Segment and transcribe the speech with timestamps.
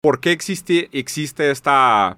[0.00, 2.16] ¿por qué existe, existe esta...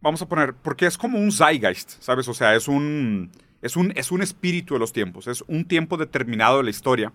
[0.00, 2.26] Vamos a poner, porque es como un zeitgeist, ¿sabes?
[2.28, 3.30] O sea, es un...
[3.62, 7.12] Es un, es un espíritu de los tiempos, es un tiempo determinado de la historia.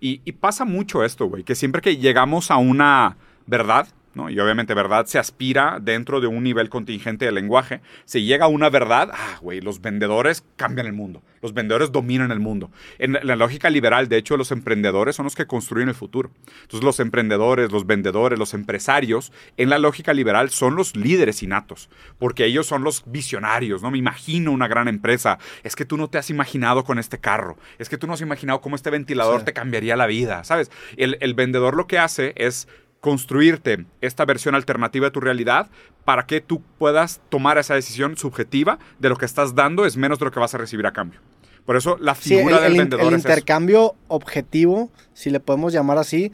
[0.00, 3.88] Y, y pasa mucho esto, güey, que siempre que llegamos a una verdad,
[4.28, 7.80] y obviamente verdad se aspira dentro de un nivel contingente de lenguaje.
[8.04, 11.22] Se llega a una verdad, ah, güey, los vendedores cambian el mundo.
[11.40, 12.72] Los vendedores dominan el mundo.
[12.98, 16.32] En la lógica liberal, de hecho, los emprendedores son los que construyen el futuro.
[16.62, 21.90] Entonces, los emprendedores, los vendedores, los empresarios, en la lógica liberal son los líderes innatos,
[22.18, 23.92] porque ellos son los visionarios, ¿no?
[23.92, 25.38] Me imagino una gran empresa.
[25.62, 27.56] Es que tú no te has imaginado con este carro.
[27.78, 30.72] Es que tú no has imaginado cómo este ventilador te cambiaría la vida, ¿sabes?
[30.96, 32.66] El, el vendedor lo que hace es
[33.00, 35.68] construirte esta versión alternativa de tu realidad
[36.04, 40.18] para que tú puedas tomar esa decisión subjetiva de lo que estás dando es menos
[40.18, 41.20] de lo que vas a recibir a cambio.
[41.64, 46.32] Por eso la figura del vendedor el intercambio objetivo, si le podemos llamar así,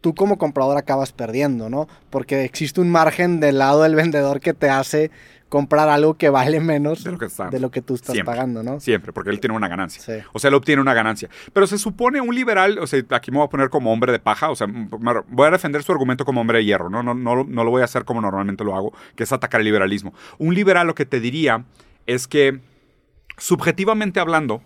[0.00, 1.88] tú como comprador acabas perdiendo, ¿no?
[2.10, 5.10] Porque existe un margen del lado del vendedor que te hace
[5.48, 7.10] comprar algo que vale menos de
[7.60, 8.80] lo que, tú estás pagando, ¿no?
[8.80, 10.24] Siempre, porque él tiene una ganancia.
[10.32, 11.28] O sea, él obtiene una ganancia.
[11.52, 14.18] Pero se supone un liberal, o sea, aquí me voy a poner como hombre de
[14.18, 17.02] paja, o sea, voy a defender su argumento como hombre de hierro, ¿no?
[17.02, 19.66] No, no, no lo voy a hacer como normalmente lo hago, que es atacar el
[19.66, 20.14] liberalismo.
[20.38, 21.64] Un liberal lo que te diría
[22.06, 22.60] es que,
[23.36, 24.62] subjetivamente hablando,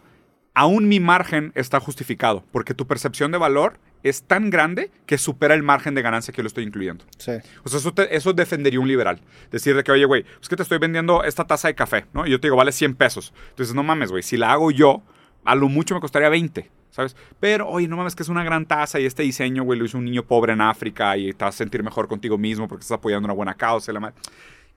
[0.54, 5.54] aún mi margen está justificado, porque tu percepción de valor es tan grande que supera
[5.54, 7.04] el margen de ganancia que yo lo estoy incluyendo.
[7.18, 7.32] Sí.
[7.64, 9.20] O sea, eso, eso defendería un liberal.
[9.50, 12.26] Decirle que, oye, güey, es que te estoy vendiendo esta taza de café, ¿no?
[12.26, 13.32] Y yo te digo, vale 100 pesos.
[13.50, 15.02] Entonces, no mames, güey, si la hago yo,
[15.44, 16.70] a lo mucho me costaría 20.
[16.92, 17.16] ¿sabes?
[17.40, 19.98] Pero, oye, no mames, que es una gran taza y este diseño, güey, lo hizo
[19.98, 22.98] un niño pobre en África y te vas a sentir mejor contigo mismo porque estás
[22.98, 23.92] apoyando una buena causa.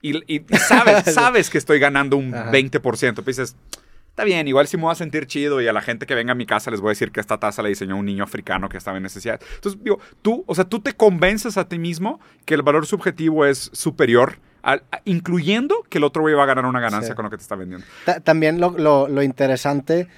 [0.02, 3.14] Y, y, sabes, sabes que estoy ganando un 20%.
[3.14, 3.56] Pues dices,
[4.16, 6.32] está bien, igual si me voy a sentir chido y a la gente que venga
[6.32, 8.70] a mi casa les voy a decir que esta taza la diseñó un niño africano
[8.70, 9.38] que estaba en necesidad.
[9.56, 13.44] Entonces, digo, tú, o sea, tú te convences a ti mismo que el valor subjetivo
[13.44, 14.38] es superior
[15.04, 17.56] incluyendo que el otro güey va a ganar una ganancia con lo que te está
[17.56, 17.86] vendiendo.
[18.24, 20.08] también lo, interesante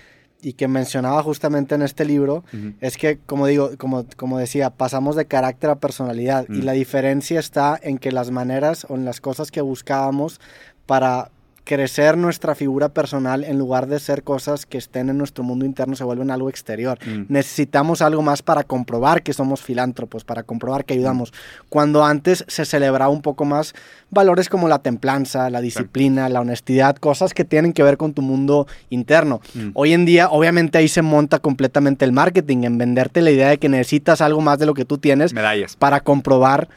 [0.41, 2.45] y que mencionaba justamente en este libro
[2.81, 7.41] es que, como digo, como, como decía, pasamos de carácter a personalidad y la diferencia
[7.41, 10.41] está en que las maneras o en las cosas que buscábamos
[10.87, 11.33] para
[11.69, 15.95] crecer nuestra figura personal en lugar de ser cosas que estén en nuestro mundo interno
[15.97, 16.99] se vuelven algo exterior.
[17.07, 17.25] Mm.
[17.29, 21.35] Necesitamos algo más para comprobar que somos filántropos, para comprobar que ayudamos.
[21.69, 23.75] Cuando antes se celebraba un poco más
[24.09, 28.23] valores como la templanza, la disciplina, la honestidad, cosas que tienen que ver con tu
[28.23, 29.43] mundo interno.
[29.53, 29.69] Mm.
[29.75, 33.59] Hoy en día, obviamente ahí se monta completamente el marketing, en venderte la idea de
[33.59, 35.77] que necesitas algo más de lo que tú tienes Medallas.
[35.77, 36.71] para comprobar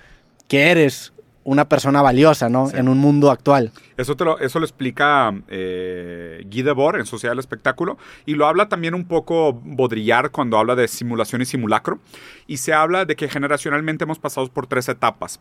[0.50, 1.14] que eres
[1.44, 2.70] una persona valiosa, ¿no?
[2.72, 3.72] En un mundo actual.
[3.98, 8.48] Eso, te lo, eso lo explica eh, Guy Debord en Sociedad del Espectáculo y lo
[8.48, 12.00] habla también un poco Baudrillard cuando habla de simulación y simulacro
[12.48, 15.40] y se habla de que generacionalmente hemos pasado por tres etapas.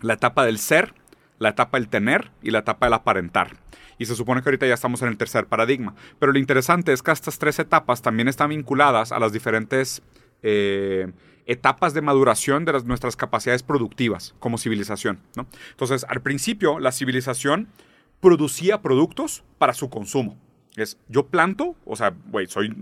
[0.00, 0.94] La etapa del ser,
[1.38, 3.56] la etapa del tener y la etapa del aparentar.
[3.98, 5.94] Y se supone que ahorita ya estamos en el tercer paradigma.
[6.20, 10.02] Pero lo interesante es que estas tres etapas también están vinculadas a las diferentes...
[10.42, 11.10] Eh,
[11.48, 15.18] etapas de maduración de las, nuestras capacidades productivas como civilización.
[15.34, 15.46] ¿no?
[15.70, 17.68] Entonces, al principio, la civilización
[18.20, 20.36] producía productos para su consumo.
[20.76, 22.72] Es, yo planto, o sea, güey, soy,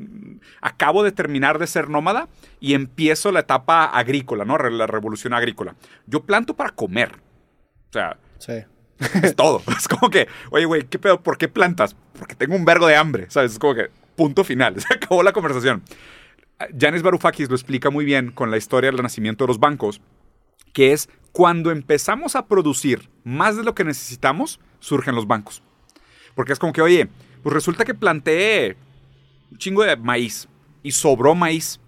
[0.60, 2.28] acabo de terminar de ser nómada
[2.60, 4.59] y empiezo la etapa agrícola, ¿no?
[4.59, 5.77] La revolución agrícola.
[6.06, 7.12] Yo planto para comer.
[7.88, 8.19] O sea,
[9.22, 9.62] es todo.
[9.78, 11.22] Es como que, oye, güey, ¿qué pedo?
[11.22, 11.97] ¿Por qué plantas?
[12.19, 13.53] Porque tengo un vergo de hambre, ¿sabes?
[13.53, 14.81] Es como que, punto final.
[14.81, 15.83] Se acabó la conversación.
[16.78, 20.00] Janis Varoufakis lo explica muy bien con la historia del nacimiento de los bancos,
[20.72, 25.62] que es cuando empezamos a producir más de lo que necesitamos, surgen los bancos.
[26.34, 27.09] Porque es como que, oye,
[27.43, 28.77] pues resulta que planteé
[29.50, 30.49] un chingo de maíz
[30.83, 31.81] y sobró maíz.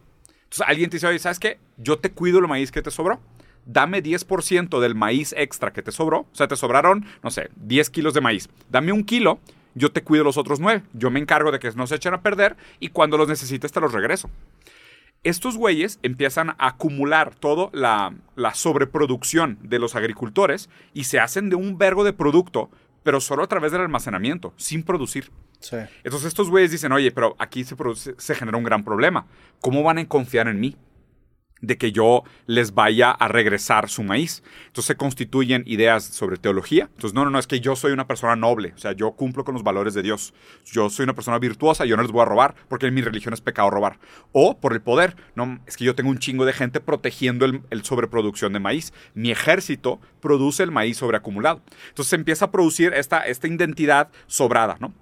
[0.45, 1.59] Entonces alguien te dice, oye, ¿sabes qué?
[1.77, 3.21] Yo te cuido el maíz que te sobró.
[3.65, 6.21] Dame 10% del maíz extra que te sobró.
[6.21, 8.49] O sea, te sobraron, no sé, 10 kilos de maíz.
[8.71, 9.41] Dame un kilo
[9.79, 10.83] yo te cuido los otros nueve.
[10.93, 13.81] Yo me encargo de que no se echen a perder y cuando los necesites te
[13.81, 14.31] los regreso.
[15.25, 21.51] Estos güeyes empiezan a acumular toda la, la sobreproducción de los agricultores y se hacen
[21.51, 22.71] de un vergo de producto,
[23.03, 25.31] pero solo a través del almacenamiento, sin producir.
[26.05, 27.75] Entonces estos güeyes dicen, oye, pero aquí se,
[28.17, 29.27] se genera un gran problema.
[29.61, 30.77] ¿Cómo van a confiar en mí?
[31.61, 34.43] De que yo les vaya a regresar su maíz.
[34.67, 36.85] Entonces se constituyen ideas sobre teología.
[36.95, 39.45] Entonces, no, no, no, es que yo soy una persona noble, o sea, yo cumplo
[39.45, 40.35] con los valores de Dios.
[40.65, 43.35] Yo soy una persona virtuosa, yo no les voy a robar, porque en mi religión
[43.35, 43.99] es pecado robar.
[44.33, 47.85] O por el poder, no, es que yo tengo un chingo de gente protegiendo el,
[47.85, 48.93] sobreproducción de maíz.
[49.15, 51.63] Mi ejército produce el maíz sobreacumulado.
[51.89, 54.93] Entonces se empieza a producir esta, esta identidad sobrada, ¿no?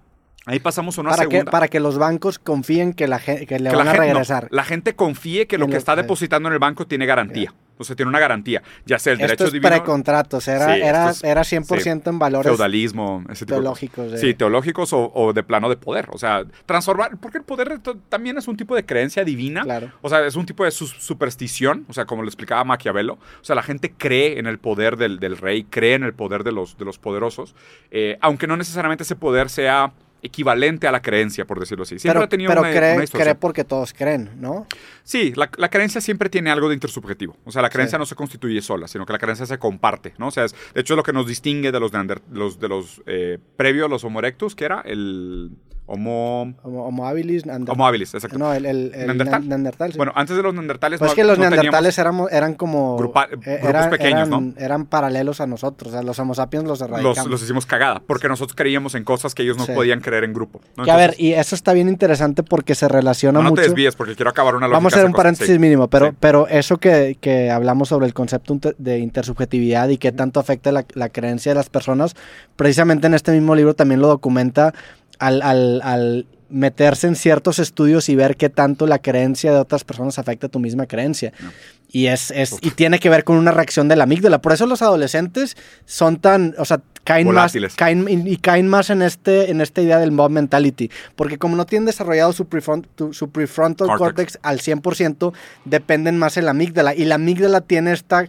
[0.46, 1.44] Ahí pasamos a una para segunda.
[1.44, 4.46] Que, para que los bancos confíen que, la, que le van a regresar.
[4.50, 7.52] la gente confíe que lo que está depositando en el banco tiene garantía.
[7.78, 8.62] O sea, tiene una garantía.
[8.86, 9.68] Ya sea el Esto derecho es divino.
[9.68, 14.12] precontratos, era, Sí, era, esto es- era 100% en valores Feudalismo, ese tipo teológicos.
[14.12, 16.08] de- Sí, teológicos o, o de plano de poder.
[16.10, 17.18] O sea, transformar.
[17.18, 17.78] Porque el poder
[18.08, 19.62] también es un tipo de creencia divina.
[19.62, 19.92] Claro.
[20.00, 21.84] O sea, es un tipo de su- superstición.
[21.88, 23.14] O sea, como lo explicaba Maquiavelo.
[23.14, 26.44] O sea, la gente cree en el poder del, del rey, cree en el poder
[26.44, 27.54] de los, de los poderosos.
[27.90, 29.92] eh, aunque no necesariamente ese poder sea
[30.22, 31.98] equivalente a la creencia, por decirlo así.
[31.98, 33.24] Siempre pero ha tenido pero una, cree, una distorsión.
[33.24, 34.66] cree porque todos creen, ¿no?
[35.04, 37.36] Sí, la, la creencia siempre tiene algo de intersubjetivo.
[37.44, 38.00] O sea, la creencia Sí.
[38.00, 40.28] no se constituye sola, sino que la creencia se comparte, ¿no?
[40.28, 43.38] O sea, es, de hecho, es lo que nos distingue de los, de los eh,
[43.56, 45.50] previo a los Homo erectus, que era el
[45.88, 48.36] Homo, Homo, homo habilis, neander- homo habilis, exacto.
[48.38, 49.42] No, el, el, el ¿Neandertal?
[49.42, 49.92] ne- neandertal.
[49.92, 49.96] sí.
[49.98, 52.98] Bueno, antes de los neandertales Pues no- es que los no neandertales éramos, eran como...
[52.98, 54.54] Grupa- eh, grupos eran, pequeños, eran- ¿no?
[54.60, 57.16] Eran paralelos a nosotros, o sea, los homo sapiens los erradicamos.
[57.18, 59.72] los, los hicimos cagada, porque nosotros creíamos en cosas que ellos no Sí.
[59.74, 60.60] podían creer en grupo.
[60.76, 60.82] ¿no?
[60.84, 63.62] que a ver, y eso está bien interesante porque se relaciona no, no te mucho...
[63.70, 64.76] desvíes, porque quiero acabar una lógica.
[64.78, 65.58] Vamos a hacer un paréntesis Sí.
[65.60, 70.40] mínimo, pero, pero eso que, que hablamos sobre el concepto de intersubjetividad y qué tanto
[70.40, 72.14] afecta la, la creencia de las personas,
[72.56, 74.74] precisamente en este mismo libro también lo documenta
[75.18, 79.82] al, al- al meterse en ciertos estudios y ver qué tanto la creencia de otras
[79.82, 81.32] personas afecta a tu misma creencia.
[81.40, 81.50] No.
[81.90, 84.40] Y es, es y tiene que ver con una reacción de la amígdala.
[84.40, 87.74] Por eso los adolescentes son tan, o sea, caen más, Volátiles.
[87.74, 91.64] caen y caen más en este en esta idea del mob mentality, porque como no
[91.66, 94.36] tienen desarrollado su, prefront- su prefrontal Cortex.
[94.36, 94.38] cortex.
[94.42, 95.32] al 100%,
[95.64, 98.26] dependen más en la amígdala y la amígdala tiene esta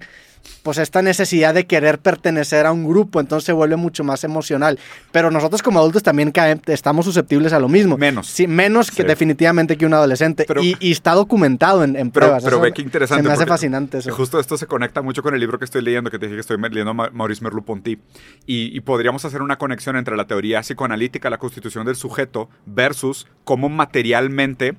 [0.64, 4.80] pues esta necesidad de querer pertenecer a un grupo, entonces se vuelve mucho más emocional.
[5.12, 6.34] Pero nosotros como adultos también
[6.68, 7.98] estamos susceptibles a lo mismo.
[7.98, 8.28] Menos.
[8.28, 9.08] Sí, menos que Sí.
[9.08, 10.46] definitivamente que un adolescente.
[10.48, 12.44] Pero- y, y está documentado en, en Pero, pruebas.
[12.44, 13.24] pero Eso ve qué interesante.
[13.24, 14.14] Se me hace fascinante eso.
[14.14, 16.42] Justo esto se conecta mucho con el libro que estoy leyendo, que te dije que
[16.42, 18.00] estoy leyendo a Maurice Merleau-Ponty.
[18.46, 23.28] Y, y podríamos hacer una conexión entre la teoría psicoanalítica, la constitución del sujeto, versus
[23.44, 24.76] cómo materialmente.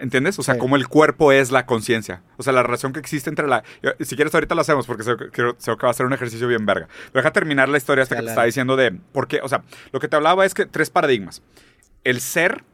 [0.00, 0.38] ¿Entiendes?
[0.38, 0.60] O sea, Sí.
[0.60, 2.22] cómo el cuerpo es la conciencia.
[2.38, 3.62] O sea, la relación que existe entre la...
[4.00, 6.12] Si quieres, ahorita lo hacemos porque sé, que- creo, sé que va a ser un
[6.12, 6.88] ejercicio bien verga.
[7.12, 8.92] Pero deja terminar la historia hasta que te estaba diciendo de...
[8.92, 9.40] ¿Por qué?
[9.42, 9.62] O sea,
[9.92, 11.42] lo que te hablaba es que tres paradigmas.
[12.02, 12.64] El ser,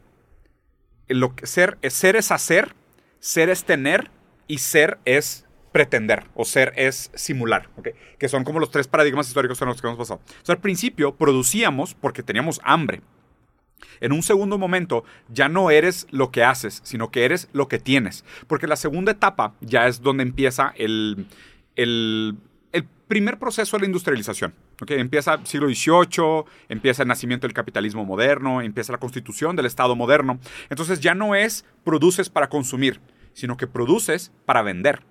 [1.07, 2.73] lo que ser, es- ser es hacer,
[3.19, 4.09] ser es tener
[4.47, 7.89] y ser es pretender o ser es simular, ¿ok?
[8.17, 10.21] que son como los tres paradigmas históricos en los que hemos pasado.
[10.41, 13.01] O sea, al principio producíamos porque teníamos hambre.
[13.99, 17.79] En un segundo momento ya no eres lo que haces, sino que eres lo que
[17.79, 18.25] tienes.
[18.47, 21.27] Porque la segunda etapa ya es donde empieza el,
[21.75, 22.35] el,
[22.71, 24.53] el primer proceso de la industrialización.
[24.81, 24.91] ¿ok?
[24.91, 30.39] Empieza siglo XVIII, empieza el nacimiento del capitalismo moderno, empieza la constitución del Estado moderno.
[30.69, 32.99] Entonces ya no es produces para consumir,
[33.33, 35.01] sino que produces para vender.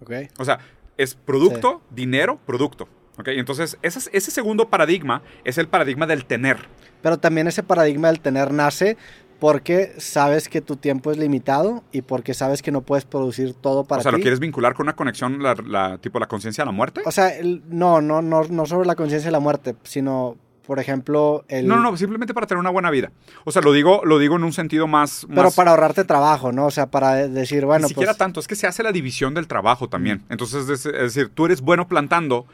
[0.00, 0.12] Ok.
[0.38, 0.58] O sea,
[0.96, 2.88] es producto, dinero, producto.
[3.18, 3.28] ¿Ok?
[3.28, 6.58] Entonces ese, es- ese segundo paradigma es el paradigma del tener.
[7.02, 8.96] Pero también ese paradigma del tener nace
[9.40, 13.84] porque sabes que tu tiempo es limitado y porque sabes que no puedes producir todo
[13.84, 14.16] para o sea, ti.
[14.18, 17.02] ¿lo quieres vincular con una conexión, la, la- tipo la conciencia a la muerte?
[17.04, 20.78] O sea, el- no, no, no, no sobre la conciencia de la muerte, sino, por
[20.78, 21.66] ejemplo, el...
[21.66, 23.10] No, no, no, simplemente para tener una buena vida.
[23.44, 25.26] O sea, lo digo, lo digo en un sentido más...
[25.34, 26.64] Pero para ahorrarte trabajo, ¿no?
[26.66, 28.18] O sea, para de- decir, bueno, Ni siquiera pues...
[28.18, 30.22] tanto, es que se hace la división del trabajo también.
[30.30, 32.46] Entonces, es, es decir, tú eres bueno plantando,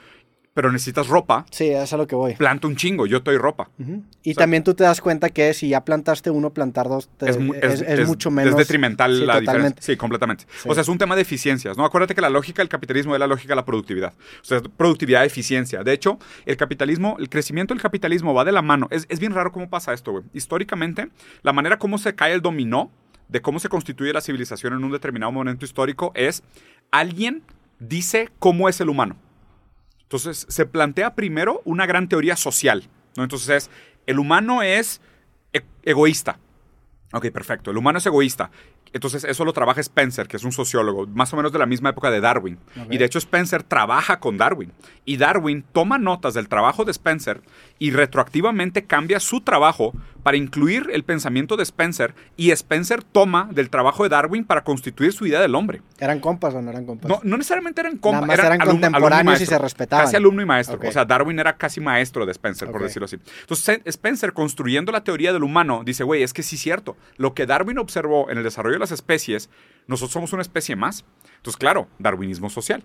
[0.52, 2.34] pero necesitas ropa, Sí, es a lo que voy.
[2.34, 3.70] planta un chingo, yo doy ropa.
[3.78, 4.02] Ujú.
[4.22, 7.08] Y O sea, también tú te das cuenta que si ya plantaste uno, plantar dos
[7.16, 8.50] te- es, mu- es, es mucho menos...
[8.52, 9.52] Es detrimental Sí, la totalmente.
[9.52, 9.82] diferencia.
[9.94, 10.44] Sí, completamente.
[10.62, 10.68] Sí.
[10.68, 11.84] O sea, es un tema de eficiencias, ¿no?
[11.84, 14.12] Acuérdate que la lógica del capitalismo es la lógica de la productividad.
[14.40, 15.84] O sea, productividad, eficiencia.
[15.84, 18.88] De hecho, el capitalismo, el crecimiento del capitalismo va de la mano.
[18.90, 20.24] Es, es bien raro cómo pasa esto, güey.
[20.34, 21.10] Históricamente,
[21.42, 22.90] la manera como se cae el dominó
[23.28, 26.42] de cómo se constituye la civilización en un determinado momento histórico es
[26.90, 27.44] alguien
[27.78, 29.14] dice cómo es el humano.
[30.10, 33.22] Entonces, se plantea primero una gran teoría social, ¿no?
[33.22, 33.70] Entonces, es,
[34.06, 35.00] el humano es
[35.52, 36.40] e- egoísta.
[37.12, 37.70] Ok, perfecto.
[37.70, 38.50] El humano es egoísta.
[38.92, 41.90] Entonces, eso lo trabaja Spencer, que es un sociólogo, más o menos de la misma
[41.90, 42.58] época de Darwin.
[42.90, 44.72] Y de hecho, Spencer trabaja con Darwin.
[45.04, 47.40] Y Darwin toma notas del trabajo de Spencer
[47.78, 52.14] y retroactivamente cambia su trabajo para incluir el pensamiento de Spencer.
[52.36, 55.82] Y Spencer toma del trabajo de Darwin para constituir su idea del hombre.
[55.98, 57.08] ¿Eran compas o no eran compas?
[57.08, 58.22] No, no necesariamente eran compas.
[58.22, 60.04] Nada más eran contemporáneos y se respetaban.
[60.06, 60.76] Casi alumno y maestro.
[60.76, 60.84] Ok.
[60.88, 62.86] O sea, Darwin era casi maestro de Spencer, por Ok.
[62.88, 63.16] decirlo así.
[63.40, 66.96] Entonces, Spencer, construyendo la teoría del humano, dice, güey, es que sí es cierto.
[67.16, 69.50] Lo que Darwin observó en el desarrollo de las especies,
[69.86, 71.04] nosotros somos una especie más.
[71.36, 72.84] Entonces, claro, darwinismo social.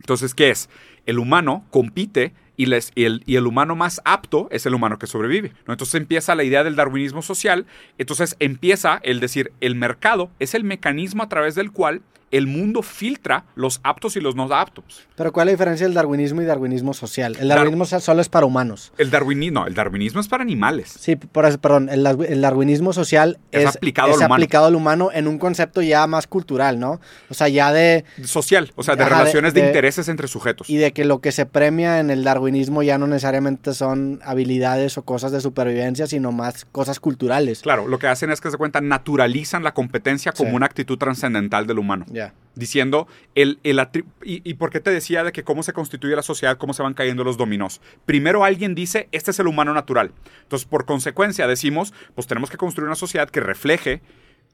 [0.00, 0.68] Entonces, ¿qué es?
[1.06, 4.98] El humano compite y, les- y el, y el humano más apto es el humano
[4.98, 5.52] que sobrevive.
[5.66, 7.64] Entonces empieza la idea del darwinismo social.
[7.96, 12.82] Entonces empieza el decir, el mercado es el mecanismo a través del cual el mundo
[12.82, 15.06] filtra los aptos y los no aptos.
[15.16, 17.36] Pero ¿cuál es la diferencia del darwinismo y darwinismo social?
[17.40, 18.92] El darwinismo social solo es para humanos.
[18.98, 20.94] El darwinismo, no, el darwinismo es para animales.
[20.98, 24.34] Sí, por eso, perdón, el, dar- el darwinismo social Es es, aplicado es al humano.
[24.34, 27.00] aplicado al humano en un concepto ya más cultural, ¿no?
[27.30, 28.04] O sea, ya de...
[28.24, 30.68] Social, o sea, de Ajá, de- relaciones de, de- intereses entre sujetos.
[30.68, 34.98] Y de que lo que se premia en el darwinismo ya no necesariamente son habilidades
[34.98, 37.60] o cosas de supervivencia, sino más cosas culturales.
[37.62, 40.56] Claro, lo que hacen es que se cuenta, naturalizan la competencia como Sí.
[40.56, 42.04] una actitud trascendental del humano.
[42.10, 42.17] Ya.
[42.54, 43.06] Diciendo,
[43.36, 43.78] el, el
[44.24, 46.82] y, ¿y por qué te decía de que cómo se constituye la sociedad, cómo se
[46.82, 47.80] van cayendo los dominós?
[48.04, 50.12] Primero alguien dice, este es el humano natural.
[50.42, 54.02] Entonces, por consecuencia, decimos, pues tenemos que construir una sociedad que refleje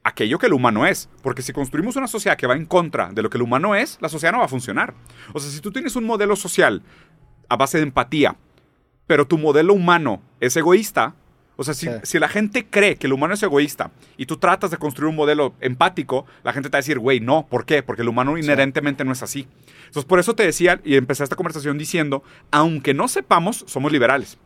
[0.05, 1.09] aquello que el humano es.
[1.21, 3.97] Porque si construimos una sociedad que va en contra de lo que el humano es,
[3.99, 4.93] la sociedad no va a funcionar.
[5.33, 6.83] O sea, si tú tienes un modelo social
[7.49, 8.37] a base de empatía,
[9.07, 11.15] pero tu modelo humano es egoísta,
[11.57, 11.91] o sea, si, Sí.
[12.03, 15.15] si la gente cree que el humano es egoísta y tú tratas de construir un
[15.15, 17.83] modelo empático, la gente te va a decir, güey, no, ¿por qué?
[17.83, 19.47] Porque el humano inherentemente no es así.
[19.87, 24.37] Entonces, por eso te decía, y empecé esta conversación diciendo, aunque no sepamos, somos liberales.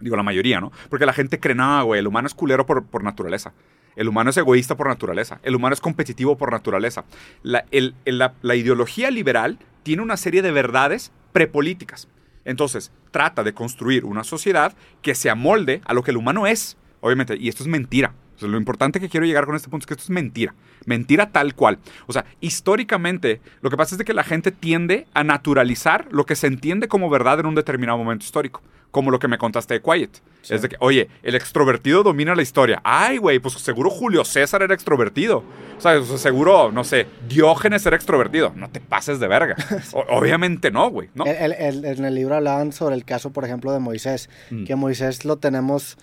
[0.00, 0.72] Digo, la mayoría, ¿no?
[0.90, 3.52] Porque la gente cree, no, güey, el humano es culero por, por naturaleza.
[3.96, 5.38] El humano es egoísta por naturaleza.
[5.44, 7.04] El humano es competitivo por naturaleza.
[7.44, 12.08] La, el- el- la- la ideología liberal tiene una serie de verdades prepolíticas.
[12.44, 16.76] Entonces, trata de construir una sociedad que se amolde a lo que el humano es.
[17.00, 18.14] Obviamente, y esto es mentira.
[18.40, 20.54] Lo importante que quiero llegar con este punto es que esto es mentira.
[20.86, 21.78] Mentira tal cual.
[22.06, 26.36] O sea, históricamente, lo que pasa es que la gente tiende a naturalizar lo que
[26.36, 28.62] se entiende como verdad en un determinado momento histórico.
[28.94, 30.22] Como lo que me contaste de Quiet.
[30.48, 32.80] Es de que, oye, el extrovertido domina la historia.
[32.84, 35.42] Ay, güey, pues seguro Julio César era extrovertido.
[35.76, 38.52] O sea, o sea, seguro, no sé, Diógenes era extrovertido.
[38.54, 39.56] No te pases de verga.
[39.92, 41.08] O- obviamente no, güey.
[41.26, 44.64] en el libro hablaban sobre el caso, por ejemplo, de Moisés, Mm.
[44.64, 45.96] que Moisés lo tenemos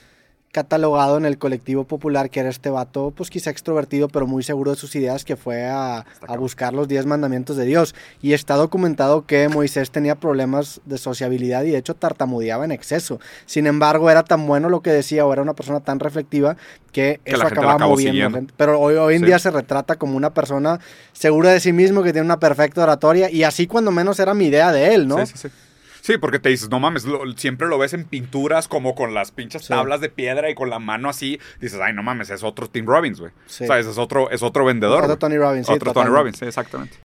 [0.51, 4.71] catalogado en el colectivo popular, que era este vato, pues quizá extrovertido, pero muy seguro
[4.71, 6.05] de sus ideas, que fue a,
[6.37, 7.95] buscar los diez mandamientos de Dios.
[8.21, 13.19] Y está documentado que Moisés tenía problemas de sociabilidad y de hecho tartamudeaba en exceso.
[13.45, 16.57] Sin embargo, era tan bueno lo que decía, o era una persona tan reflectiva,
[16.91, 18.41] que, Que eso acababa moviendo.
[18.57, 19.27] Pero hoy, hoy en Sí.
[19.27, 20.79] día se retrata como una persona
[21.13, 24.47] segura de sí mismo, que tiene una perfecta oratoria, y así cuando menos era mi
[24.47, 25.25] idea de él, ¿no?
[25.25, 25.55] Sí, sí, sí.
[26.01, 29.31] Sí, porque te dices, no mames, lo- siempre lo ves en pinturas como con las
[29.31, 29.69] pinches Sí.
[29.69, 31.39] tablas de piedra y con la mano así.
[31.59, 33.31] Dices, ay, no mames, es otro Tim Robbins, güey.
[33.45, 33.63] Sí.
[33.65, 35.03] O sea, es otro, es otro vendedor.
[35.03, 35.17] Otro.
[35.17, 36.09] Tony Robbins, sí, Otro Tony.
[36.09, 36.97] Robbins, sí, exactamente.